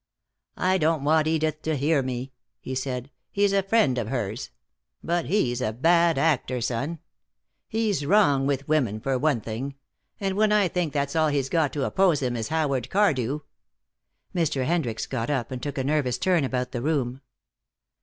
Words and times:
"I 0.57 0.79
don't 0.79 1.03
want 1.03 1.27
Edith 1.27 1.61
to 1.61 1.77
hear 1.77 2.01
me," 2.01 2.33
he 2.59 2.73
said. 2.73 3.11
"He's 3.29 3.53
a 3.53 3.61
friend 3.61 3.99
of 3.99 4.07
hers. 4.07 4.49
But 5.03 5.25
he's 5.27 5.61
a 5.61 5.71
bad 5.73 6.17
actor, 6.17 6.59
son. 6.59 6.97
He's 7.67 8.03
wrong 8.07 8.47
with 8.47 8.67
women, 8.67 8.99
for 8.99 9.19
one 9.19 9.41
thing, 9.41 9.75
and 10.19 10.35
when 10.35 10.51
I 10.51 10.69
think 10.69 10.93
that 10.93 11.15
all 11.15 11.27
he's 11.27 11.49
got 11.49 11.71
to 11.73 11.83
oppose 11.85 12.19
him 12.19 12.35
is 12.35 12.47
Howard 12.47 12.89
Cardew" 12.89 13.41
Mr. 14.35 14.65
Hendricks 14.65 15.05
got 15.05 15.29
up, 15.29 15.51
and 15.51 15.61
took 15.61 15.77
a 15.77 15.83
nervous 15.83 16.17
turn 16.17 16.45
about 16.45 16.71
the 16.71 16.81
room. 16.81 17.21